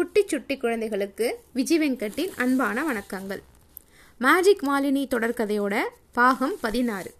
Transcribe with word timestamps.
குட்டி 0.00 0.22
சுட்டி 0.26 0.56
குழந்தைகளுக்கு 0.56 1.26
விஜய் 1.52 1.78
வெங்கட்டின் 1.78 2.30
அன்பான 2.36 2.82
வணக்கங்கள். 2.82 3.40
மேஜிக் 4.18 4.62
மாலினி 4.68 5.02
தொடர்கதையோட 5.14 5.82
பாகம் 6.12 6.54
பதினாறு. 6.60 7.14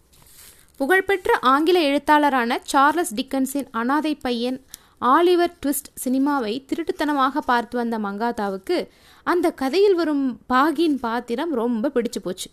புகழ்பெற்ற 0.77 1.39
ஆங்கில 1.41 1.81
எழுத்தாளரான 1.81 2.61
சார்லஸ் 2.63 3.15
டிக்கன்ஸின் 3.15 3.69
அனாதை 3.71 4.15
பையன் 4.15 4.65
ஆலிவர் 5.01 5.55
ட்விஸ்ட் 5.67 5.91
சினிமாவை 6.05 6.55
திருட்டுத்தனமாக 6.71 7.39
பார்த்து 7.39 7.77
வந்த 7.77 7.99
மங்காத்தாவுக்கு 7.99 8.89
அந்த 9.23 9.51
கதையில் 9.51 9.95
வரும் 9.95 10.41
பாகின் 10.49 10.99
பாத்திரம் 11.01 11.55
ரொம்ப 11.55 11.91
பிடிச்சு 11.95 12.23
போச்சு. 12.23 12.51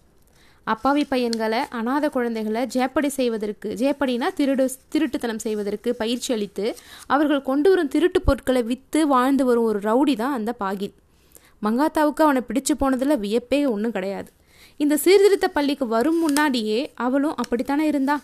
அப்பாவி 0.74 1.04
பையன்களை 1.10 1.60
அனாத 1.80 2.06
குழந்தைகளை 2.10 2.62
ஜேப்படி 2.76 3.10
செய்வதற்கு 3.18 3.70
ஜேப்படினா 3.82 4.28
திருடு 4.40 4.66
திருட்டுத்தனம் 4.94 5.44
செய்வதற்கு 5.46 5.90
பயிற்சி 5.96 6.30
அளித்து 6.34 6.66
அவர்கள் 7.08 7.48
கொண்டு 7.50 7.70
வரும் 7.70 7.92
திருட்டு 7.94 8.22
பொருட்களை 8.22 8.64
விற்று 8.64 9.02
வாழ்ந்து 9.08 9.46
வரும் 9.46 9.68
ஒரு 9.72 9.80
ரவுடி 9.80 10.16
தான் 10.16 10.36
அந்த 10.40 10.54
பாகின் 10.64 10.96
மங்காத்தாவுக்கு 11.66 12.22
அவனை 12.26 12.42
பிடிச்சு 12.48 12.74
போனதில் 12.80 13.22
வியப்பே 13.22 13.60
ஒன்றும் 13.72 13.92
கிடையாது. 13.92 14.30
இந்த 14.80 14.96
சீர்திருத்த 15.04 15.48
பள்ளிக்கு 15.48 15.86
வரும் 15.88 16.20
முன்னாடியே 16.20 16.80
அவளும் 17.06 17.36
அப்படித்தானே 17.36 17.86
இருந்தா? 17.88 18.16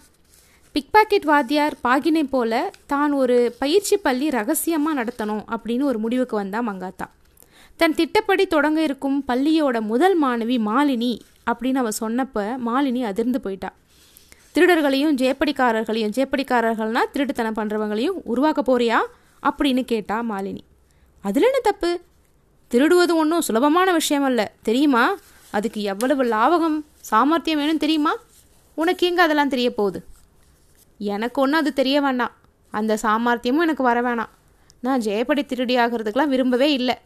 பிக் 0.75 0.91
பாக்கெட் 0.91 1.27
வாத்தியார் 1.31 1.75
பாகினை 1.83 2.23
போல 2.29 2.71
தான் 2.91 3.11
ஒரு 3.21 3.37
பயிற்சி 3.59 3.95
பள்ளி 3.97 4.27
ரகசியமாக 4.29 4.97
நடத்தணும் 4.99 5.43
அப்படின்னு 5.55 5.83
ஒரு 5.91 5.99
முடிவுக்கு 5.99 6.35
வந்தா 6.35 6.61
மங்காத்தா. 6.69 7.07
தன் 7.79 7.97
திட்டப்படி 7.99 8.45
தொடங்க 8.47 8.79
இருக்கும் 8.87 9.19
பள்ளியோட 9.27 9.77
முதல் 9.91 10.17
மாணவி 10.23 10.57
மாலினி 10.69 11.13
அப்படின்னு 11.51 11.75
அவன் 11.75 11.99
சொன்னப்போ 11.99 12.57
மாலினி 12.65 13.03
அதிர்ந்து 13.03 13.41
போயிட்டா. 13.41 13.73
திருடர்களையும் 14.55 15.15
ஜேப்படிக்காரர்களையும் 15.15 16.11
ஜேப்படிக்காரர்கள்னா 16.17 16.99
திருட்டுத்தனம் 17.13 17.57
பண்ணுறவங்களையும் 17.57 18.21
உருவாக்க 18.23 18.61
போறியா? 18.61 18.97
அப்படின்னு 19.49 19.83
கேட்டா 19.83 20.23
மாலினி. 20.29 20.59
அதில் 21.21 21.43
என்ன 21.43 21.59
தப்பு? 21.63 21.99
திருடுவது 22.71 23.13
ஒன்றும் 23.13 23.41
சுலபமான 23.41 23.91
விஷயம் 23.91 24.23
அல்ல. 24.23 24.51
தெரியுமா? 24.61 25.17
அதுக்கு 25.51 25.81
எவ்வளவு 25.81 26.23
லாபகம் 26.23 26.83
சாமர்த்தியம் 26.99 27.59
வேணும் 27.59 27.77
தெரியுமா? 27.77 28.15
உனக்கு 28.75 29.07
எங்கே 29.07 29.21
அதெல்லாம் 29.21 29.49
தெரிய 29.49 29.73
போகுது? 29.73 30.05
எனக்கு 30.97 31.41
ஒன்றும் 31.41 31.59
அது 31.59 31.73
தெரிய 31.73 32.01
வேண்டாம் 32.01 32.31
அந்த 32.71 32.97
சாமர்த்தியமும் 33.01 33.65
எனக்கு 33.65 33.83
வர 33.83 34.01
வேணாம். 34.01 34.29
நான் 34.79 34.99
ஜெயப்படி 34.99 35.45
திருடி 35.45 35.75
ஆகிறதுக்கெலாம் 35.75 36.27
விரும்பவே 36.27 36.73
இல்லை. 36.73 36.97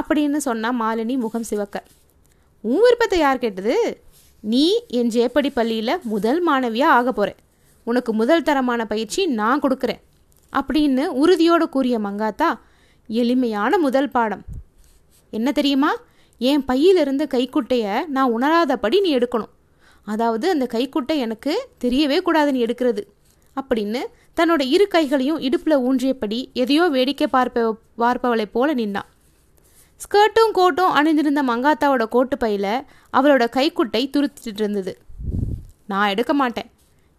அப்படின்னு 0.00 0.36
சொன்னால் 0.36 0.80
மாலினி 0.80 1.16
முகம் 1.16 1.42
சிவக்க. 1.42 1.82
உன் 2.66 2.80
விருப்பத்தை 2.80 3.18
யார் 3.18 3.38
கேட்டது? 3.38 3.74
நீ 4.40 4.84
என் 4.88 5.10
ஜேப்படி 5.10 5.50
பள்ளியில் 5.54 5.98
முதல் 6.02 6.40
மாணவியாக 6.48 6.96
ஆக 6.98 7.12
போகிற 7.12 7.34
உனக்கு 7.84 8.12
முதல் 8.12 8.42
தரமான 8.42 8.86
பயிற்சி 8.86 9.26
நான் 9.26 9.60
கொடுக்குறேன். 9.60 10.00
அப்படின்னு 10.52 11.04
உறுதியோடு 11.22 11.68
கூறிய 11.68 11.98
மங்காத்தா 11.98 12.48
எளிமையான 13.08 13.78
முதல் 13.78 14.10
பாடம். 14.10 14.44
என்ன 15.30 15.52
தெரியுமா? 15.52 15.90
என் 16.38 16.64
பையிலிருந்து 16.64 17.26
கைக்குட்டையை 17.34 18.06
நான் 18.06 18.32
உணராதபடி 18.36 19.00
நீ 19.00 19.16
எடுக்கணும். 19.16 19.52
அதாவது 20.04 20.46
அந்த 20.50 20.66
கைக்குட்டை 20.72 21.16
எனக்கு 21.16 21.68
தெரியவே 21.84 22.18
கூடாது 22.20 22.52
நீ 22.52 22.64
எடுக்கிறது. 22.64 23.02
அப்படின்னு 23.56 24.02
தன்னோட 24.40 24.62
இரு 24.74 24.86
கைகளையும் 24.88 25.40
இடுப்பில் 25.40 25.82
ஊன்றியபடி 25.88 26.52
எதையோ 26.52 26.86
வேடிக்கை 26.88 27.26
பார்ப்ப 27.26 27.76
பார்ப்பவளைப் 27.98 28.54
போல 28.56 28.74
நின்னான். 28.74 29.10
ஸ்கர்ட்டும் 29.96 30.50
கோட்டும் 30.54 30.92
அணிந்திருந்த 30.98 31.42
மங்காத்தாவோட 31.42 32.04
கோட்டு 32.04 32.38
பையில் 32.38 32.84
அவளோட 33.12 33.46
கைக்குட்டை 33.56 34.10
துருத்திட்டு 34.10 34.60
இருந்தது 34.60 34.98
நான் 35.86 36.08
எடுக்க 36.08 36.32
மாட்டேன். 36.34 36.70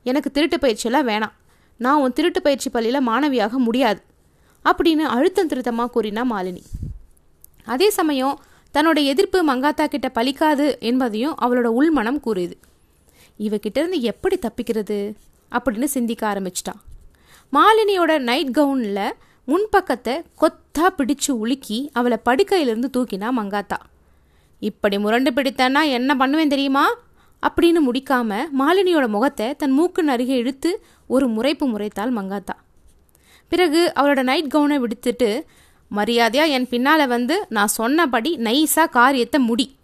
எனக்கு 0.03 0.31
திருட்டு 0.31 0.59
பயிற்சியெல்லாம் 0.59 1.07
வேணாம். 1.07 1.31
நான் 1.77 1.99
உன் 1.99 2.13
திருட்டு 2.13 2.41
பயிற்சி 2.41 2.69
பள்ளியில் 2.69 3.07
மாணவியாக 3.07 3.49
முடியாது. 3.49 4.01
அப்படின்னு 4.65 5.05
அழுத்தம் 5.15 5.47
திருத்தமாக 5.47 6.01
கூறினா 6.01 6.23
மாலினி. 6.31 6.61
அதே 7.65 7.89
சமயம் 7.89 8.39
தன்னோட 8.73 9.03
எதிர்ப்பு 9.03 9.53
மங்காத்தா 9.53 9.85
கிட்ட 9.85 10.11
பலிக்காது 10.15 10.79
என்பதையும் 10.79 11.37
அவளோட 11.41 11.65
உள்மனம் 11.65 12.19
கூறியது. 12.19 12.57
இவகிட்ட 13.39 13.77
இருந்து 13.77 14.01
எப்படி 14.01 14.39
தப்பிக்கிறது? 14.39 15.13
அப்படின்னு 15.51 15.83
சிந்திக்க 15.83 16.33
ஆரம்பிச்சிட்டான் 16.33 16.81
மாலினியோட 17.53 18.19
நைட் 18.19 18.53
கவுனில் 18.53 19.13
முன்பக்கத்தை 19.47 20.13
கொத்தா 20.41 20.85
பிடிச்சு 20.97 21.31
உலுக்கி 21.31 21.89
அவளை 21.93 22.17
படுக்கையிலிருந்து 22.25 22.89
தூக்கினா 22.97 23.29
மங்காத்தா. 23.39 23.77
இப்படி 24.59 24.97
முரண்டு 24.97 25.31
பிடித்தனா 25.31 25.81
என்ன 25.89 26.15
பண்ணுவேன் 26.15 26.53
தெரியுமா? 26.53 26.85
அப்படின்னு 27.43 27.81
முடிக்காம 27.87 28.39
மாலினியோட 28.59 29.07
முகத்தை 29.07 29.55
தன் 29.55 29.71
மூக்கு 29.71 30.01
அருகே 30.07 30.35
இழுத்து 30.35 30.85
ஒரு 31.07 31.27
முறைப்பு 31.27 31.65
முறைத்தாள் 31.73 32.13
மங்காத்தா. 32.17 32.55
பிறகு 33.47 33.93
அவளோட 33.95 34.23
நைட் 34.23 34.53
கவுனை 34.55 34.77
விடுத்துட்டு 34.83 35.43
மரியாதையா 35.91 36.47
என் 36.47 36.67
பின்னால 36.71 37.07
வந்து 37.07 37.45
நான் 37.49 37.67
சொன்னபடி 37.67 38.37
நைஸா 38.37 38.89
காரியத்தை 38.89 39.39
முடி 39.39 39.75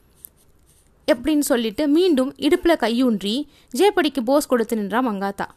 எப்படின்னு 1.07 1.39
சொல்லிட்டு 1.39 1.88
மீண்டும் 1.88 2.33
இடுப்புல 2.38 2.73
கையூன்றி 2.83 3.47
ஜேபடிக்கு 3.78 4.22
போஸ் 4.25 4.47
கொடுத்து 4.47 4.75
நின்றா 4.75 5.01
மங்காத்தா. 5.09 5.47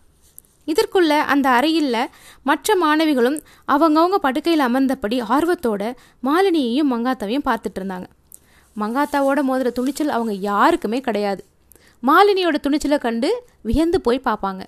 இதற்குள்ள 0.66 1.12
அந்த 1.34 1.46
அறையில் 1.48 1.96
மற்ற 2.42 2.76
மாணவிகளும் 2.82 3.38
அவங்கவுங்க 3.68 4.18
படுக்கையில் 4.26 4.66
அமர்ந்தபடி 4.66 5.18
ஆர்வத்தோட 5.28 5.82
மாலினியையும் 6.22 6.92
மங்காத்தாவையும் 6.92 7.46
பார்த்துட்டு 7.48 7.80
இருந்தாங்க. 7.80 8.06
மங்காத்தாவோட 8.76 9.40
மோதிர 9.48 9.70
துணிச்சல் 9.70 10.08
அவங்க 10.08 10.32
யாருக்குமே 10.32 11.00
கிடையாது. 11.00 11.44
மாலினியோட 12.02 12.54
துணிச்சலை 12.54 12.98
கண்டு 12.98 13.28
வியந்து 13.62 14.00
போய் 14.00 14.24
பார்ப்பாங்க. 14.24 14.62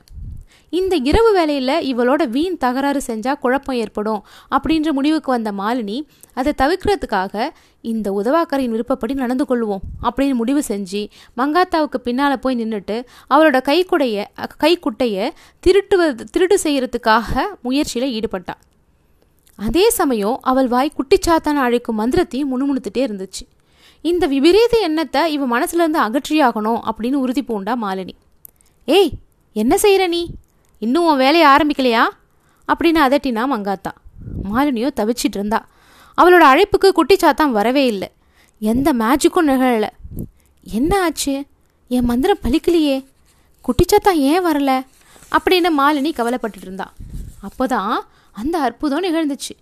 இந்த 0.71 0.97
இரவு 0.97 1.33
வேலையில் 1.33 1.95
இவளோட 1.95 2.29
வீண் 2.29 2.57
தகராறு 2.57 3.01
செஞ்சால் 3.07 3.39
குழப்பம் 3.39 3.77
ஏற்படும் 3.77 4.25
அப்படின்ற 4.51 4.93
முடிவுக்கு 4.93 5.31
வந்த 5.33 5.53
மாலினி 5.53 5.99
அதை 6.35 6.53
தவிர்க்கிறதுக்காக 6.57 7.49
இந்த 7.81 8.13
உதவாக்கரின் 8.13 8.71
விருப்பப்படி 8.71 9.15
நடந்து 9.15 9.45
கொள்வோம் 9.45 9.85
அப்படின்னு 10.03 10.35
முடிவு 10.35 10.63
செஞ்சு 10.69 11.09
மங்காத்தாவுக்கு 11.37 11.97
பின்னால் 11.97 12.39
போய் 12.39 12.57
நின்றுட்டு 12.57 12.97
அவளோட 13.31 13.61
கைக்குடைய 13.65 14.25
கைக்குட்டையை 14.57 15.33
திருட்டுவது 15.67 16.25
திருட்டு 16.31 16.59
செய்கிறதுக்காக 16.65 17.45
முயற்சியில் 17.63 18.11
ஈடுபட்டாள் 18.11 18.63
அதே 19.59 19.91
சமயம் 19.91 20.39
அவள் 20.43 20.69
வாய் 20.69 20.97
குட்டிச்சாத்தான 20.97 21.61
அழைக்கும் 21.67 22.01
மந்திரத்தையும் 22.01 22.51
முணுமுணுத்துட்டே 22.51 23.03
இருந்துச்சு. 23.07 23.45
இந்த 24.01 24.27
விபரீத 24.27 24.79
எண்ணத்தை 24.83 25.33
இவ 25.33 25.59
மனசுலேருந்து 25.59 26.01
அகற்றியாகணும் 26.07 26.81
அப்படின்னு 26.87 27.15
உறுதி 27.15 27.45
பூண்டா 27.49 27.75
மாலினி. 27.83 28.15
ஏய் 28.85 29.11
என்ன 29.53 29.79
செய்கிற 29.79 30.07
நீ? 30.07 30.27
இன்னும் 30.79 31.05
உன் 31.05 31.17
வேலையை 31.17 31.49
ஆரம்பிக்கலையா? 31.49 32.03
அப்படின்னு 32.69 33.09
அதட்டினா 33.09 33.45
மங்காத்தா. 33.53 33.93
மாலினியோ 34.53 34.91
தவிச்சிட்டு 34.97 35.35
இருந்தா. 35.35 35.69
அவளோட 36.23 36.45
அழைப்புக்கு 36.45 36.91
குட்டிச்சாத்தான் 36.97 37.51
வரவே 37.51 37.87
இல்லை. 37.87 38.13
எந்த 38.59 38.93
மேஜிக்கும் 38.93 39.47
நிகழலை. 39.47 39.89
என்ன 40.63 41.03
ஆச்சு? 41.03 41.45
என் 41.89 42.05
மந்திரம் 42.05 42.39
பலிக்கலையே. 42.43 43.07
குட்டிச்சாத்தா 43.63 44.13
ஏன் 44.13 44.47
வரல? 44.47 44.87
அப்படின்னு 45.31 45.67
மாலினி 45.79 46.13
கவலைப்பட்டுட்டு 46.13 46.61
இருந்தா. 46.61 46.93
அப்போதான் 47.43 47.99
அந்த 48.33 48.59
அற்புதம் 48.59 49.03
நிகழ்ந்துச்சு. 49.03 49.57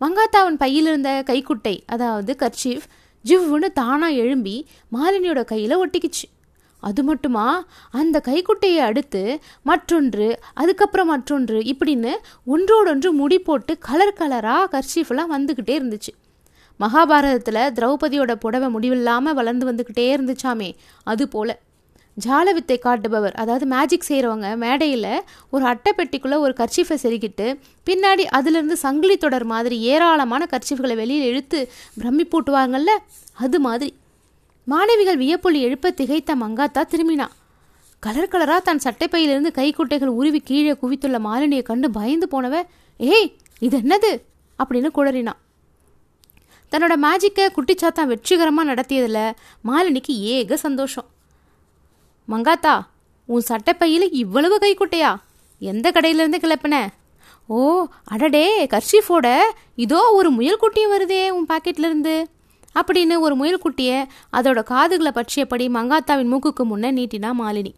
மங்காத்தாவின் 0.00 0.56
பையில் 0.58 0.86
இருந்த 0.86 1.22
கைக்குட்டை 1.26 1.80
அதாவது 1.86 2.36
கர்ச்சீஃப் 2.38 2.82
ஜிவ்வுன்னு 3.24 3.72
தானாக 3.72 4.12
எழும்பி 4.12 4.68
மாலினியோட 4.92 5.44
கையில் 5.44 5.88
ஒட்டிக்கிச்சு. 5.88 6.35
அது 6.80 7.02
மட்டுமா? 7.02 7.66
அந்த 7.90 8.20
கைக்குட்டையை 8.20 8.78
அடுத்து 8.78 9.40
மற்றொன்று 9.62 10.40
அதுக்கப்புறம் 10.54 11.06
மற்றொன்று 11.06 11.58
இப்படின்னு 11.60 12.12
ஒன்றோடொன்று 12.44 13.12
முடி 13.12 13.38
போட்டு 13.38 13.78
கலர் 13.78 14.18
கலராக 14.18 14.70
கர்ஷீஃபெல்லாம் 14.72 15.34
வந்துக்கிட்டே 15.36 15.76
இருந்துச்சு. 15.80 16.12
மகாபாரதத்தில் 16.80 17.72
திரௌபதியோட 17.72 18.34
புடவை 18.34 18.68
முடிவில்லாமல் 18.68 19.34
வளர்ந்து 19.34 19.72
வந்துக்கிட்டே 19.72 20.06
இருந்துச்சாமே 20.16 20.74
அது 21.04 21.28
போல. 21.28 21.58
ஜால 22.24 22.52
வித்தை 22.52 22.78
காட்டுபவர் 22.78 23.32
அதாவது 23.32 23.66
மேஜிக் 23.66 24.06
செய்கிறவங்க 24.08 24.56
மேடையில் 24.56 25.24
ஒரு 25.50 25.64
அட்டைப்பெட்டிக்குள்ளே 25.66 26.38
ஒரு 26.38 26.54
கர்ச்சீஃபை 26.58 26.96
செருகிட்டு 27.02 27.58
பின்னாடி 27.86 28.24
அதிலிருந்து 28.30 28.76
சங்கிலி 28.76 29.16
தொடர் 29.16 29.44
மாதிரி 29.44 29.80
ஏராளமான 29.80 30.46
கர்ச்சீஃப்களை 30.50 30.96
வெளியில் 30.96 31.28
இழுத்து 31.28 31.70
பிரமிப்பூட்டுவாங்கல்ல 32.00 32.88
அது 33.32 33.60
மாதிரி. 33.60 33.94
மாணவிகள் 34.70 35.18
வியப்புள்ளி 35.18 35.60
எழுப்ப 35.66 35.90
திகைத்த 35.90 36.34
மங்காத்தா 36.40 36.82
திரும்பினா 36.92 37.26
கலர் 38.02 38.30
கலரா 38.32 38.56
தன் 38.58 38.80
சட்டைப்பையிலிருந்து 38.84 39.50
கைக்குட்டைகள் 39.58 40.16
உருவி 40.18 40.40
கீழே 40.40 40.72
குவித்துள்ள 40.72 41.18
மாலினியை 41.26 41.62
கண்டு 41.62 41.90
பயந்து 41.90 42.26
போனவ 42.32 42.54
ஏய் 42.96 43.30
இது 43.60 43.76
என்னது 43.78 44.10
அப்படின்னு 44.58 44.88
குளறினான். 44.96 45.40
தன்னோட 46.72 46.94
மேஜிக்கை 47.04 47.46
குட்டிச்சாத்தான் 47.56 48.10
வெற்றிகரமாக 48.12 48.68
நடத்தியதில் 48.70 49.34
மாலினிக்கு 49.68 50.14
ஏக 50.34 50.56
சந்தோஷம். 50.56 51.08
மங்காத்தா 52.28 52.74
உன் 53.26 53.48
சட்டைப்பையில் 53.48 54.06
இவ்வளவு 54.22 54.58
கைக்குட்டையா? 54.58 55.16
எந்த 55.58 55.90
கடையிலேருந்து 55.90 56.40
கிளப்பின? 56.44 56.86
ஓ 57.46 57.86
அடடே 58.04 58.46
கர்ஷீஃபோட 58.66 59.26
இதோ 59.84 60.00
ஒரு 60.18 60.30
முயல் 60.30 60.62
குட்டியும் 60.62 60.94
வருதே 60.94 61.28
உன் 61.30 61.50
பாக்கெட்லேருந்து. 61.52 62.16
அப்படின்னு 62.78 63.18
ஒரு 63.18 63.34
முயல்குட்டியை 63.36 63.98
அதோட 64.32 64.62
காதுகளை 64.62 65.12
பற்றியபடி 65.12 65.68
மங்காத்தாவின் 65.68 66.32
மூக்குக்கு 66.32 66.64
முன்னே 66.64 66.90
நீட்டினா 66.92 67.30
மாலினி. 67.40 67.72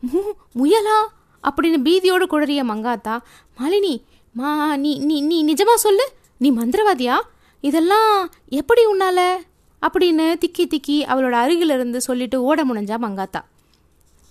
மு 0.00 0.20
முயலா? 0.54 0.98
அப்படின்னு 1.44 1.78
பீதியோடு 1.86 2.26
குழறிய 2.26 2.62
மங்காத்தா 2.64 3.14
மாலினி 3.60 3.94
மா 4.32 4.76
நீ 4.76 4.98
நீ 4.98 5.20
நீ 5.20 5.38
நிஜமா 5.44 5.74
சொல்லு 5.74 6.12
நீ 6.38 6.50
மந்திரவாதியா? 6.50 7.16
இதெல்லாம் 7.60 8.30
எப்படி 8.48 8.82
உன்னால? 8.86 9.20
அப்படின்னு 9.82 10.26
திக்கி 10.42 10.64
திக்கி 10.64 10.96
அவளோட 11.12 11.30
அருகிலிருந்து 11.30 12.00
சொல்லிட்டு 12.00 12.42
ஓட 12.42 12.64
முனைஞ்சா 12.64 12.96
மங்காத்தா. 13.04 13.40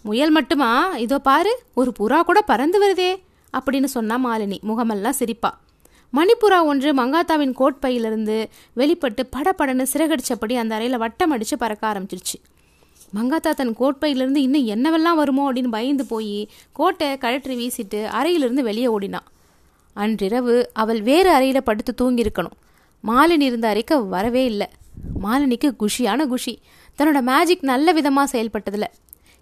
முயல் 0.05 0.29
மட்டுமா? 0.29 0.69
இதோ 0.97 1.19
பாரு 1.19 1.63
ஒரு 1.73 1.91
புறா 1.99 2.21
கூட 2.21 2.41
பறந்து 2.41 2.77
வருதே 2.83 3.11
அப்படின்னு 3.53 3.89
சொன்னா 3.97 4.15
மாலினி 4.25 4.59
முகமெல்லாம் 4.61 5.19
சிரிப்பா. 5.19 5.51
மணிப்புறா 6.13 6.57
ஒன்று 6.65 6.89
மங்காத்தாவின் 6.93 7.53
கோட்பையிலிருந்து 7.59 8.37
வெளிப்பட்டு 8.73 9.21
படப்படன்னு 9.35 9.85
சிறகடிச்சபடி 9.93 10.53
அந்த 10.53 10.75
அறையில் 10.75 10.97
வட்டம் 10.97 11.31
அடித்து 11.31 11.57
பறக்க 11.57 11.83
ஆரம்பிச்சிருச்சு. 11.91 12.37
மங்காத்தா 13.15 13.51
தன் 13.51 13.75
கோட்பையிலிருந்து 13.79 14.41
இன்னும் 14.41 14.67
என்னவெல்லாம் 14.67 15.19
வருமோ 15.21 15.51
அப்படின்னு 15.51 15.71
பயந்து 15.77 16.05
போய் 16.05 16.35
கோட்டை 16.71 17.17
கழற்றி 17.17 17.55
வீசிட்டு 17.55 18.01
அறையிலிருந்து 18.19 18.63
வெளியே 18.63 18.87
ஓடினான் 18.87 19.27
அன்றிரவு 19.95 20.55
அவள் 20.73 21.01
வேறு 21.01 21.29
அறையில் 21.29 21.67
படுத்து 21.69 21.93
தூங்கியிருக்கணும். 22.01 22.57
மாலினி 23.03 23.45
இருந்த 23.51 23.67
அறைக்கு 23.67 23.95
வரவே 24.07 24.43
இல்லை. 24.45 24.67
மாலினிக்கு 25.23 25.69
குஷியான 25.79 26.27
குஷி. 26.27 26.53
தன்னோட 26.99 27.21
மேஜிக் 27.21 27.63
நல்ல 27.71 27.91
விதமாக 27.91 28.27
செயல்பட்டதில்ல 28.33 28.87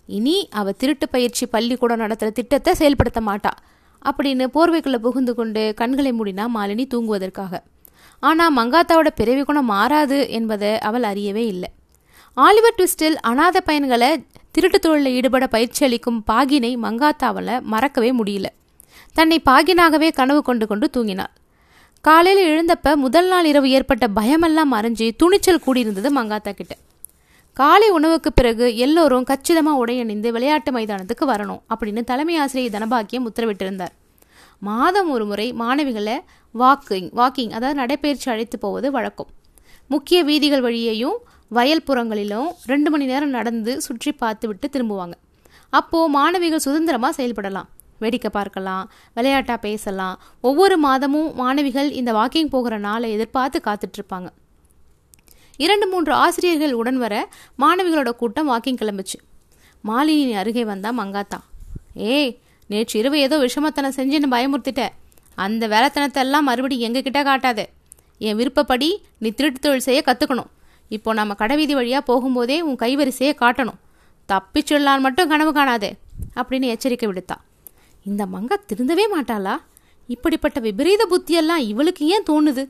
இனி 0.09 0.35
அவள் 0.51 0.77
திருட்டு 0.77 1.09
பயிற்சி 1.09 1.45
பள்ளிக்கூடம் 1.45 1.97
நடத்துகிற 1.97 2.29
திட்டத்தை 2.35 2.73
செயல்படுத்த 2.73 3.21
மாட்டாள் 3.21 3.59
அப்படின்னு 4.05 4.45
போர்வைக்குள்ளே 4.53 4.95
புகுந்து 4.95 5.33
கொண்டு 5.35 5.73
கண்களை 5.75 6.11
மூடினா 6.11 6.45
மாலினி 6.55 6.85
தூங்குவதற்காக. 6.93 7.61
ஆனால் 8.19 8.55
மங்காத்தாவோட 8.55 9.09
பிறவி 9.15 9.43
குணம் 9.43 9.65
மாறாது 9.65 10.29
என்பதை 10.29 10.79
அவள் 10.79 11.03
அறியவே 11.03 11.43
இல்லை. 11.53 11.69
ஆலிவர் 12.37 12.77
ட்விஸ்டில் 12.77 13.17
அனாத 13.27 13.57
பையன்களை 13.65 14.25
திருட்டு 14.51 14.79
தொழிலில் 14.79 15.13
ஈடுபட 15.13 15.47
பயிற்சி 15.47 15.85
அளிக்கும் 15.85 16.23
பாகினை 16.31 16.71
மங்காத்தாவால் 16.77 17.61
மறக்கவே 17.61 18.11
முடியல. 18.13 18.45
தன்னை 19.13 19.41
பாகினாகவே 19.49 20.11
கனவு 20.11 20.41
கொண்டு 20.41 20.67
கொண்டு 20.67 20.89
தூங்கினாள். 20.97 21.33
காலையில் 22.01 22.43
எழுந்தப்ப 22.49 22.95
முதல் 22.95 23.27
நாள் 23.27 23.45
இரவு 23.45 23.69
ஏற்பட்ட 23.69 24.07
பயமெல்லாம் 24.07 24.73
மறைஞ்சு 24.73 25.11
துணிச்சல் 25.17 25.63
கூடியிருந்தது 25.67 26.09
மங்காத்தா 26.15 26.51
கிட்ட. 26.51 26.75
காலை 27.59 27.87
உணவுக்கு 27.95 28.29
பிறகு 28.31 28.65
எல்லோரும் 28.83 29.25
கச்சிதமாக 29.29 29.79
உடையணிந்து 29.81 30.27
விளையாட்டு 30.35 30.71
மைதானத்துக்கு 30.75 31.25
வரணும் 31.31 31.59
அப்படின்னு 31.71 32.01
தலைமை 32.11 32.35
ஆசிரியர் 32.43 32.75
தனபாக்கியம் 32.75 33.25
உத்தரவிட்டிருந்தார். 33.29 33.93
மாதம் 34.67 35.09
ஒரு 35.15 35.25
முறை 35.31 35.47
மாணவிகளை 35.61 36.15
வாக்கிங் 36.55 37.09
வாக்கிங் 37.19 37.51
அதாவது 37.57 37.79
நடைபயிற்சி 37.81 38.27
அழைத்து 38.33 38.59
போவது 38.63 38.87
வழக்கம். 38.95 39.29
முக்கிய 39.89 40.19
வீதிகள் 40.29 40.65
வழியையும் 40.67 41.17
வயல் 41.57 41.85
புறங்களிலும் 41.87 42.49
ரெண்டு 42.71 42.89
மணி 42.93 43.05
நேரம் 43.11 43.35
நடந்து 43.37 43.73
சுற்றி 43.87 44.13
பார்த்து 44.23 44.47
விட்டு 44.49 44.69
திரும்புவாங்க. 44.75 45.15
அப்போது 45.79 46.13
மாணவிகள் 46.17 46.65
சுதந்திரமாக 46.67 47.13
செயல்படலாம். 47.19 47.69
வேடிக்கை 48.03 48.31
பார்க்கலாம் 48.39 48.83
விளையாட்டாக 49.17 49.59
பேசலாம். 49.67 50.17
ஒவ்வொரு 50.49 50.77
மாதமும் 50.87 51.31
மாணவிகள் 51.43 51.89
இந்த 52.01 52.13
வாக்கிங் 52.19 52.53
போகிற 52.55 52.77
நாளை 52.89 53.09
எதிர்பார்த்து 53.17 53.59
காத்துட்ருப்பாங்க 53.69 54.29
இரண்டு 55.63 55.85
மூன்று 55.91 56.13
ஆசிரியர்கள் 56.13 56.73
உடன் 56.79 56.97
வர 56.97 57.13
மாணவிகளோட 57.61 58.09
கூட்டம் 58.19 58.49
வாக்கிங் 58.49 58.77
கிளம்புச்சு. 58.81 59.17
மாலினி 59.87 60.33
அருகே 60.41 60.63
வந்தா 60.69 60.89
மங்காத்தா. 60.99 61.39
ஏய் 62.11 62.31
நேற்று 62.69 62.95
இரவு 62.99 63.17
ஏதோ 63.19 63.37
விஷமத்தனை 63.45 63.89
செஞ்சுன்னு 63.97 64.29
பயமுறுத்திட்ட. 64.35 64.83
அந்த 65.35 65.63
வேலைத்தனத்தை 65.73 66.21
எல்லாம் 66.25 66.47
மறுபடியும் 66.49 66.85
எங்ககிட்ட 66.87 67.21
காட்டாதே. 67.29 67.65
என் 68.27 68.37
விருப்பப்படி 68.39 68.89
நீ 69.17 69.29
திருட்டு 69.29 69.59
தொழில் 69.59 69.85
செய்ய 69.87 69.99
கற்றுக்கணும் 70.05 70.49
இப்போ 70.95 71.09
நம்ம 71.19 71.35
கடைவீதி 71.41 71.73
வழியாக 71.79 72.03
போகும்போதே 72.09 72.59
உன் 72.67 72.81
கைவரிசையை 72.83 73.33
காட்டணும். 73.43 73.79
தப்பிச்சிடலான்னு 74.29 75.05
மட்டும் 75.07 75.29
கனவு 75.33 75.51
காணாதே 75.59 75.91
அப்படின்னு 76.39 76.67
எச்சரிக்கை 76.73 77.07
விடுத்தா. 77.09 77.37
இந்த 78.09 78.23
மங்கா 78.35 78.55
திருந்தவே 78.71 79.05
மாட்டாளா? 79.15 79.55
இப்படிப்பட்ட 80.07 80.59
விபரீத 80.59 81.03
புத்தியெல்லாம் 81.11 81.63
இவளுக்கு 81.71 82.03
ஏன் 82.15 82.27
தோணுது? 82.29 82.63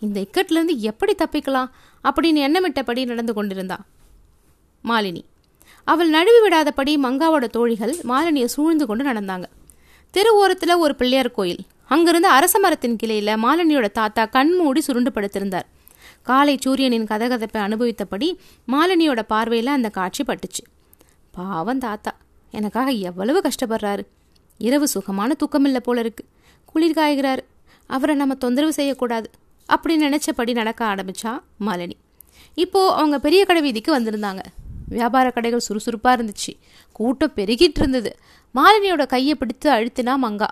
இந்த 0.00 0.20
இக்கட்டிலேருந்து 0.20 0.76
எப்படி 0.76 1.14
தப்பிக்கலாம் 1.14 1.68
அப்படின்னு 2.04 2.40
எண்ணமிட்டபடி 2.46 3.04
நடந்து 3.04 3.34
கொண்டிருந்தா. 3.34 3.78
மாலினி. 4.84 5.22
அவள் 5.84 6.08
நழுவி 6.08 6.48
விடாதபடி 6.48 6.96
மங்காவோட 7.06 7.44
தோழிகள் 7.44 7.96
மாலினியை 7.96 8.44
சூழ்ந்து 8.44 8.86
கொண்டு 8.86 9.04
நடந்தாங்க. 9.04 9.44
தெரு 10.10 10.34
ஓரத்தில் 10.34 10.74
ஒரு 10.74 10.94
பிள்ளையார் 10.94 11.30
கோயில். 11.30 11.58
அங்கிருந்து 11.84 12.28
அரச 12.28 12.58
மரத்தின் 12.58 12.96
கிளையில 13.02 13.36
மாலினியோட 13.36 13.90
தாத்தா 13.90 14.24
கண்மூடி 14.24 14.80
சுருண்டு 14.80 15.10
படுத்திருந்தார். 15.10 15.62
காலை 16.22 16.58
சூரியனின் 16.60 17.04
கதகதப்பை 17.04 17.58
அனுபவித்தபடி 17.58 18.38
மாலினியோட 18.72 19.22
பார்வையில் 19.22 19.66
அந்த 19.66 19.88
காட்சி 19.88 20.24
பட்டுச்சு. 20.24 20.72
பாவம் 21.30 21.78
தாத்தா 21.78 22.16
எனக்காக 22.50 22.90
எவ்வளவு 22.90 23.42
கஷ்டப்படுறாரு. 23.42 24.06
இரவு 24.58 24.88
சுகமான 24.88 25.34
தூக்கமில்லை 25.34 25.76
போல 25.76 26.00
இருக்கு. 26.00 26.24
குளிர் 26.64 26.96
காய்கிறாரு. 26.96 27.40
அவரை 27.86 28.16
நம்ம 28.16 28.34
தொந்தரவு 28.34 28.72
செய்யக்கூடாது. 28.72 29.30
அப்படி 29.66 30.08
நினச்சபடி 30.08 30.52
நடக்க 30.52 30.94
ஆரம்பித்தா 30.94 31.42
மாலினி. 31.60 31.92
இப்போது 32.54 32.94
அவங்க 32.94 33.18
பெரிய 33.18 33.44
கடை 33.44 33.62
வீதிக்கு 33.62 34.00
வந்திருந்தாங்க. 34.00 34.38
வியாபார 34.88 35.30
கடைகள் 35.30 35.58
சுறுசுறுப்பாக 35.58 36.22
இருந்துச்சு. 36.22 36.60
கூட்டம் 36.92 37.32
பெருகிட்டு 37.36 37.78
இருந்தது. 37.78 38.18
மாலினியோட 38.54 39.06
கையை 39.06 39.34
பிடித்து 39.34 39.72
அழுத்தினா 39.72 40.14
மங்கா. 40.22 40.46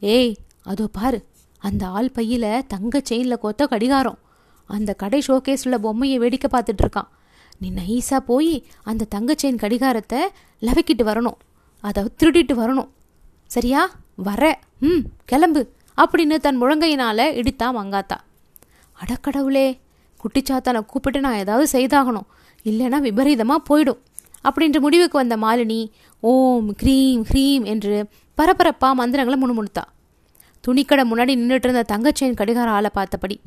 ஏய் 0.00 0.36
அதோ 0.62 0.86
பாரு. 0.86 1.26
அந்த 1.58 1.86
ஆள் 1.86 2.10
பையில் 2.10 2.66
தங்க 2.66 3.02
செயினில் 3.10 3.38
கோத்த 3.38 3.66
கடிகாரம். 3.66 4.18
அந்த 4.66 4.94
கடை 4.94 5.22
ஷோகேஸில் 5.26 5.78
பொம்மையை 5.78 6.18
வேடிக்கை 6.18 6.60
பார்த்துட்டு 6.60 6.82
இருக்கான். 6.82 7.08
நீ 7.58 7.72
நைஸாக 7.72 8.16
போய் 8.16 8.66
அந்த 8.82 9.04
தங்க 9.04 9.34
செயின் 9.42 9.56
கடிகாரத்தை 9.56 10.22
லவக்கிட்டு 10.60 11.02
வரணும். 11.02 11.38
அதை 11.80 12.04
திருடிட்டு 12.18 12.54
வரணும். 12.54 12.88
சரியா? 13.46 13.90
வர 14.16 14.58
ம் 14.78 14.98
கிளம்பு. 15.24 15.72
அப்படின்னு 15.96 16.36
தன் 16.36 16.62
முழங்கையினால் 16.62 17.34
இடித்தான் 17.34 17.76
மங்காத்தா. 17.76 18.16
அடக்கடவுளே 19.00 19.78
குட்டிச்சாத்தானை 20.22 20.80
கூப்பிட்டு 20.86 21.20
நான் 21.20 21.40
ஏதாவது 21.44 21.66
செய்தாகணும். 21.78 22.26
இல்லைன்னா 22.64 22.98
விபரீதமாக 22.98 23.60
போயிடும். 23.68 24.00
அப்படின்ற 24.48 24.80
முடிவுக்கு 24.80 25.18
வந்த 25.18 25.36
மாலினி 25.36 25.90
ஓம் 26.20 26.74
க்ரீம் 26.82 27.22
ஹ்ரீம் 27.32 27.64
என்று 27.64 28.06
பரபரப்பா 28.36 28.92
மந்திரங்களை 28.92 29.36
முணுமுணுத்தா. 29.42 29.84
துணிக்கடை 30.64 31.04
முன்னாடி 31.10 31.32
நின்றுட்டு 31.40 31.68
இருந்த 31.68 31.84
தங்கச்சேன் 31.92 32.34
கடிகார 32.34 32.70
ஆளை 32.70 32.90
பார்த்தபடி 32.92 33.40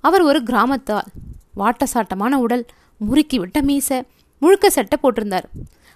அவர் 0.00 0.22
ஒரு 0.22 0.42
கிராமத்தால் 0.42 1.08
வாட்ட 1.56 1.84
சாட்டமான 1.94 2.32
உடல் 2.32 2.66
முறுக்கி 2.98 3.38
விட்ட 3.38 3.62
மீசை 3.62 4.02
முழுக்க 4.38 4.70
சட்டை 4.70 4.98
போட்டிருந்தார். 5.02 5.48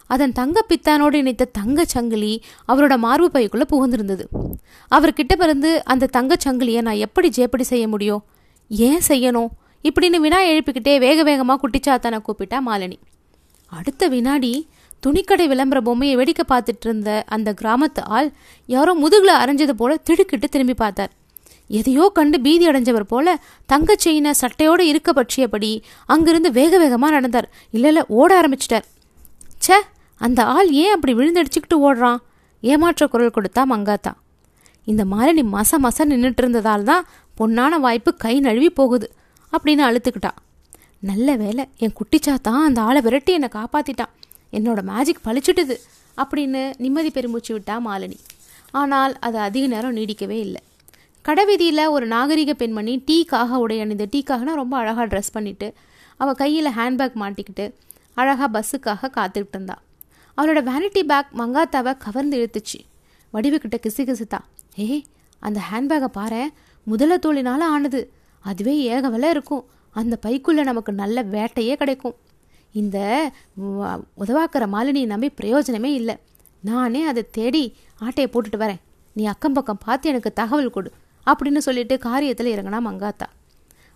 அதன் 0.07 0.33
தங்க 0.33 0.65
பித்தானோடு 0.69 1.15
இணைத்த 1.15 1.51
தங்கச் 1.59 1.93
சங்கிலி 1.95 2.43
அவரோட 2.69 2.99
மார்பு 2.99 3.29
பைக்குள்ளே 3.29 3.67
புகுந்திருந்தது. 3.73 4.25
அவர்கிட்ட 4.91 5.35
பிறந்து 5.37 5.85
அந்த 5.85 6.09
தங்கச் 6.17 6.47
சங்கிலியை 6.49 6.81
நான் 6.81 7.03
எப்படி 7.07 7.29
ஜேப்படி 7.29 7.61
செய்ய 7.61 7.89
முடியும்? 7.89 8.23
ஏன் 8.71 9.01
செய்யணும்? 9.09 9.51
இப்படின்னு 9.89 10.19
வினா 10.25 10.39
எழுப்பிக்கிட்டே 10.41 10.95
வேக 10.99 11.23
வேகமாக 11.23 11.59
குட்டிச்சாத்தானை 11.63 12.19
கூப்பிட்டா 12.27 12.59
மாலினி. 12.69 12.99
அடுத்த 13.73 14.09
வினாடி 14.09 14.53
துணிக்கடை 15.03 15.47
விளம்பர 15.47 15.81
பொம்மையை 15.81 16.15
வேடிக்கை 16.17 16.45
பார்த்துட்டு 16.53 16.87
இருந்த 16.87 17.11
அந்த 17.27 17.55
கிராமத்து 17.61 18.03
ஆள் 18.17 18.29
யாரோ 18.67 18.95
முதுகில் 18.95 19.41
அரைஞ்சது 19.43 19.71
போல 19.71 19.97
திடுக்கிட்டு 19.97 20.49
திரும்பி 20.49 20.75
பார்த்தார். 20.75 21.13
எதையோ 21.79 22.05
கண்டு 22.09 22.37
பீதி 22.41 22.65
அடைஞ்சவர் 22.69 23.11
போல 23.13 23.37
தங்கச்செயினை 23.73 24.33
சட்டையோடு 24.41 24.81
இருக்க 24.81 25.13
பற்றியபடி 25.13 25.83
அங்கிருந்து 26.07 26.51
வேக 26.53 26.79
வேகமாக 26.79 27.13
நடந்தார். 27.13 27.49
இல்லை 27.71 27.89
இல்லை 27.91 28.05
ஓட 28.09 28.31
ஆரம்பிச்சிட்டார். 28.41 28.87
சே 29.59 29.77
அந்த 30.21 30.41
ஆள் 30.45 30.71
ஏன் 30.73 30.95
அப்படி 30.95 31.15
விழுந்தடிச்சுக்கிட்டு 31.15 31.79
ஓடுறான்? 31.89 32.19
ஏமாற்ற 32.61 33.07
குரல் 33.07 33.37
கொடுத்தா 33.37 33.63
மங்காத்தா. 33.73 34.13
இந்த 34.85 35.05
மாலினி 35.05 35.43
மச 35.55 35.71
மச 35.85 36.05
நின்றுட்டு 36.13 36.43
இருந்ததால் 36.43 36.85
தான் 36.85 37.05
பொன்னான 37.39 37.79
வாய்ப்பு 37.79 38.11
கை 38.15 38.41
நழுவி 38.41 38.71
போகுது 38.71 39.09
அப்படின்னு 39.53 39.83
அழுத்துக்கிட்டா. 39.89 40.31
நல்ல 41.01 41.37
வேலை 41.37 41.65
என் 41.77 41.97
குட்டிச்சாத்தான் 41.99 42.65
அந்த 42.69 42.81
ஆளை 42.81 43.01
விரட்டி 43.01 43.33
என்னை 43.33 43.49
காப்பாத்திட்டான். 43.53 44.13
என்னோட 44.53 44.83
மேஜிக் 44.83 45.25
பழிச்சிட்டுது 45.25 45.77
அப்படின்னு 46.17 46.63
நிம்மதி 46.79 47.11
பெருமூச்சு 47.11 47.59
விட்டா 47.59 47.77
மாலினி. 47.87 48.19
ஆனால் 48.71 49.13
அது 49.19 49.39
அதிக 49.39 49.67
நேரம் 49.67 49.97
நீடிக்கவே 49.97 50.39
இல்லை. 50.47 50.63
கடைவீதியில் 51.25 51.85
ஒரு 51.87 52.07
நாகரிக 52.07 52.55
பெண்மணி 52.55 53.05
டீக்காக 53.11 53.61
உடை 53.65 53.81
அணிந்து 53.81 54.09
டீக்காகனா 54.13 54.53
ரொம்ப 54.63 54.75
அழகாக 54.77 55.07
ட்ரெஸ் 55.13 55.33
பண்ணிட்டு 55.33 55.69
அவள் 56.17 56.35
கையில் 56.35 56.71
ஹேண்ட்பேக் 56.79 57.17
மாட்டிக்கிட்டு 57.23 57.65
அழகாக 58.15 58.49
பஸ்ஸுக்காக 58.55 59.11
காத்துக்கிட்டு 59.17 59.57
இருந்தா. 59.57 59.77
அவளோட 60.39 60.61
வேனிட்டி 60.63 61.03
பேக் 61.05 61.31
மங்காத்தாவை 61.39 61.93
கவர்ந்து 61.99 62.37
இழுத்துச்சு. 62.39 62.79
வடிவுக்கிட்ட 63.33 63.77
கிசு 63.85 64.03
கிசுத்தா 64.09 64.41
ஏய் 64.75 65.05
அந்த 65.39 65.61
ஹேண்ட்பேக்கை 65.71 66.11
பாரு 66.19 66.43
முதல 66.93 67.19
தோளினால 67.25 67.63
ஆனது. 67.75 68.01
அதுவே 68.45 68.75
ஏக 68.95 69.09
விலை 69.15 69.31
இருக்கும். 69.35 69.65
அந்த 70.01 70.15
பைக்குள்ளே 70.27 70.63
நமக்கு 70.71 70.93
நல்ல 71.03 71.23
வேட்டையே 71.35 71.75
கிடைக்கும். 71.81 72.17
இந்த 72.81 72.99
உதவாக்கிற 74.23 74.65
மாலினியை 74.75 75.09
நம்பி 75.13 75.29
பிரயோஜனமே 75.41 75.91
இல்லை. 76.01 76.17
நானே 76.69 77.01
அதை 77.11 77.23
தேடி 77.37 77.65
ஆட்டையை 78.05 78.29
போட்டுட்டு 78.31 78.59
வரேன். 78.65 78.81
நீ 79.17 79.25
அக்கம் 79.33 79.57
பக்கம் 79.57 79.83
பார்த்து 79.85 80.11
எனக்கு 80.13 80.31
தகவல் 80.41 80.75
கொடு 80.77 80.91
அப்படின்னு 81.27 81.61
சொல்லிட்டு 81.67 81.95
காரியத்தில் 82.05 82.53
இறங்கினா 82.55 82.81
மங்காத்தா. 82.87 83.27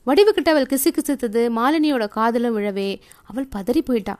வடிவுக்கிட்ட 0.06 0.50
அவள் 0.52 0.70
கிசு 0.70 0.90
கிசுத்தது 0.94 1.42
மாலினியோட 1.58 2.04
காதலும் 2.16 2.56
விழவே 2.56 2.88
அவள் 3.30 3.52
பதறி 3.54 3.82
போயிட்டா. 3.88 4.14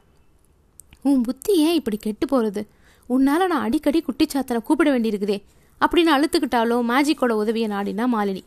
உன் 1.09 1.25
புத்தி 1.29 1.55
ஏன் 1.67 1.79
இப்படி 1.81 1.97
கெட்டு 1.97 2.27
போகிறது 2.27 2.63
உன்னால் 3.07 3.51
நான் 3.53 3.67
அடிக்கடி 3.67 4.01
குட்டிச்சாத்தனை 4.07 4.61
கூப்பிட 4.69 4.89
வேண்டியிருக்குதே 4.95 5.39
அப்படின்னு 5.81 6.13
அழுத்துக்கிட்டாலோ 6.17 6.77
மேஜிக்கோட 6.91 7.33
உதவியை 7.43 7.69
நாடினா 7.71 8.05
மாலினி. 8.15 8.43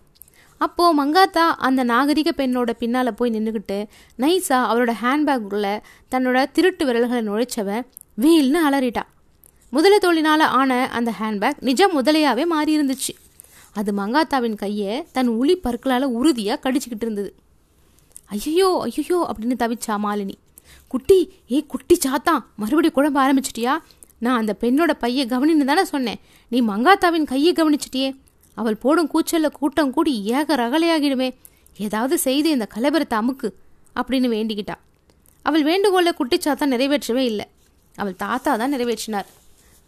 அப்போ 0.57 0.85
மங்காத்தா 0.95 1.45
அந்த 1.67 1.83
நாகரிக 1.83 2.29
பெண்ணோட 2.37 2.71
பின்னால 2.79 3.11
போய் 3.11 3.31
நின்றுக்கிட்டு 3.31 3.77
நைஸா 4.19 4.57
அவரோட 4.71 4.91
ஹேண்ட்பேக்குள்ள 5.01 5.67
தன்னோட 6.11 6.51
திருட்டு 6.51 6.85
விரல்களை 6.85 7.21
நுழைச்சவன் 7.29 7.85
வீல்னு 8.23 8.59
அலறிட்டா. 8.67 9.03
முதலை 9.69 9.97
தோழினால 10.01 10.41
ஆன 10.59 10.71
அந்த 10.89 11.13
ஹேண்ட்பேக் 11.19 11.59
நிஜம் 11.59 11.95
முதலையாவே 11.97 12.45
மாறி 12.45 12.71
இருந்துச்சு 12.77 13.13
அது 13.73 13.91
மங்காத்தாவின் 13.93 14.55
கையை 14.55 15.05
தன் 15.11 15.27
உளி 15.27 15.55
பற்களால் 15.55 16.03
உறுதியாக 16.03 16.59
கடிச்சுக்கிட்டு 16.63 17.05
இருந்தது. 17.07 17.31
ஐயோ 18.25 18.69
ஐயோ 18.87 19.17
அப்படின்னு 19.31 19.55
தவிச்சா 19.63 19.95
மாலினி. 20.05 20.35
குட்டி 20.87 21.17
ஏ 21.51 21.57
குட்டி 21.63 21.95
சாத்தான் 22.05 22.43
மறுபடியும் 22.55 22.97
குழம்ப 22.97 23.19
ஆரம்பிச்சிட்டியா? 23.25 23.73
நான் 24.19 24.39
அந்த 24.39 24.53
பெண்ணோட 24.61 24.91
பையை 24.99 25.23
கவனின்னு 25.25 25.69
தானே 25.71 25.83
சொன்னேன். 25.83 26.19
நீ 26.51 26.61
மங்காத்தாவின் 26.61 27.23
கையை 27.23 27.53
கவனிச்சிட்டியே? 27.53 28.09
அவள் 28.55 28.75
போடும் 28.75 29.09
கூச்சல்ல 29.09 29.47
கூட்டம் 29.51 29.91
கூடி 29.91 30.23
ஏக 30.23 30.55
ரகலையாகிடுமே. 30.55 31.35
ஏதாவது 31.77 32.17
செய்து 32.17 32.49
இந்த 32.49 32.67
கலவரத்தை 32.75 33.13
அமுக்கு 33.13 33.53
அப்படின்னு 33.95 34.27
வேண்டிக்கிட்டா. 34.27 34.75
அவள் 35.41 35.63
வேண்டுகோளை 35.63 36.13
குட்டிச்சாத்தா 36.17 36.65
நிறைவேற்றவே 36.65 37.25
இல்லை. 37.25 37.47
அவள் 37.95 38.15
தாத்தா 38.15 38.55
தான் 38.55 38.73
நிறைவேற்றினார். 38.73 39.25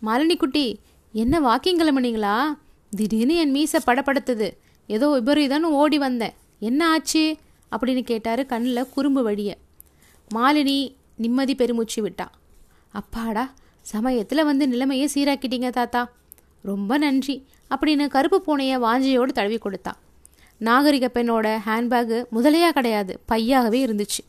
மாலினி 0.05 0.37
குட்டி 0.37 0.79
என்ன 1.11 1.39
வாக்கிங் 1.39 1.79
கிளம்புனீங்களா? 1.79 2.57
திடீர்னு 2.95 3.35
என் 3.35 3.51
மீசை 3.51 3.81
படப்படுத்துது. 3.85 4.51
ஏதோ 4.87 5.07
விபரீதம்னு 5.07 5.61
ஓடி 5.61 5.97
வந்தேன். 5.97 6.33
என்ன 6.59 6.89
ஆச்சு? 6.89 7.37
அப்படின்னு 7.71 8.01
கேட்டார் 8.01 8.45
கண்ணில் 8.45 8.89
குறும்பு 8.89 9.23
வழிய. 9.23 9.57
மாலினி 10.35 10.93
நிம்மதி 11.15 11.55
பெருமூச்சு 11.55 12.09
விட்டா. 12.09 12.27
அப்பாடா 12.89 13.53
சமயத்தில் 13.81 14.43
வந்து 14.43 14.67
நிலைமையை 14.67 15.09
சீராக்கிட்டீங்க 15.13 15.69
தாத்தா. 15.69 16.11
ரொம்ப 16.61 16.97
நன்றி. 16.97 17.45
அப்படின்னு 17.71 18.07
கருப்பு 18.07 18.37
பூனையை 18.47 18.77
வாஞ்சியோடு 18.85 19.31
தடவி 19.31 19.57
கொடுத்தான் 19.57 19.99
நாகரிக 20.57 21.09
பெண்ணோட 21.13 21.47
ஹேண்ட்பேக்கு 21.65 22.17
முதலையாக 22.35 22.69
கிடையாது 22.69 23.13
பையாகவே 23.31 23.79
இருந்துச்சு. 23.85 24.21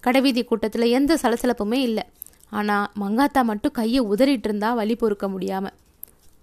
கடைவீதி 0.00 0.42
கூட்டத்தில் 0.44 0.92
எந்த 0.98 1.18
சலசலப்புமே 1.22 1.78
இல்லை. 1.88 2.04
ஆனால் 2.50 2.90
மங்காத்தா 3.00 3.42
மட்டும் 3.42 3.72
கையை 3.72 4.00
உதறிட்டு 4.00 4.48
இருந்தா 4.48 4.74
வலி 4.74 4.94
பொறுக்க 4.96 5.28
முடியாமல் 5.28 5.76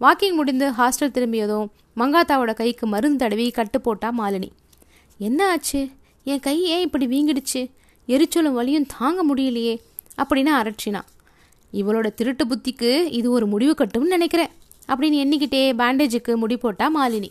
வாக்கிங் 0.02 0.34
முடிந்து 0.34 0.72
ஹாஸ்டல் 0.72 1.16
திரும்பியதும் 1.16 1.72
மங்காத்தாவோட 1.96 2.54
கைக்கு 2.54 2.88
மருந்து 2.88 3.18
தடவி 3.18 3.52
கட்டு 3.52 3.82
போட்டா 3.82 4.10
மாலினி. 4.20 4.50
என்ன 5.18 5.50
ஆச்சு? 5.50 5.90
என் 6.24 6.40
கை 6.40 6.62
ஏன் 6.64 6.82
இப்படி 6.82 7.06
வீங்கிடுச்சு? 7.08 7.62
எரிச்சலும் 8.08 8.58
வலியும் 8.60 8.86
தாங்க 8.98 9.22
முடியலையே 9.30 9.76
அப்படின்னு 10.22 10.52
அரட்சினா. 10.62 11.02
இவளோட 11.74 12.14
திருட்டு 12.14 12.46
புத்திக்கு 12.46 12.92
இது 13.20 13.32
ஒரு 13.32 13.46
முடிவு 13.48 13.76
கட்டும்னு 13.78 14.16
நினைக்கிறேன். 14.16 14.52
அப்படின்னு 14.92 15.18
எண்ணிக்கிட்டே 15.24 15.62
பேண்டேஜுக்கு 15.82 16.36
முடி 16.36 16.58
போட்டா 16.58 16.88
மாலினி. 16.96 17.30